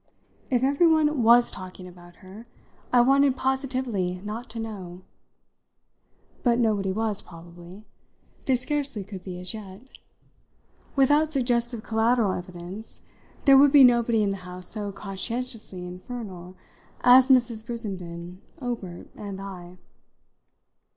If 0.49 0.63
everyone 0.63 1.21
was 1.21 1.51
talking 1.51 1.87
about 1.87 2.25
her, 2.25 2.47
I 2.91 3.01
wanted 3.01 3.37
positively 3.37 4.15
not 4.25 4.49
to 4.49 4.59
know. 4.59 5.03
But 6.41 6.57
nobody 6.57 6.91
was, 6.91 7.21
probably 7.21 7.85
they 8.45 8.55
scarcely 8.55 9.03
could 9.03 9.23
be 9.23 9.39
as 9.39 9.53
yet. 9.53 9.81
Without 10.95 11.31
suggestive 11.31 11.83
collateral 11.83 12.31
evidence 12.33 13.03
there 13.45 13.59
would 13.59 13.71
be 13.71 13.83
nobody 13.83 14.23
in 14.23 14.31
the 14.31 14.37
house 14.37 14.65
so 14.65 14.91
conscientiously 14.91 15.85
infernal 15.85 16.57
as 17.01 17.29
Mrs. 17.29 17.63
Brissenden, 17.67 18.41
Obert 18.59 19.07
and 19.15 19.39
I. 19.39 19.77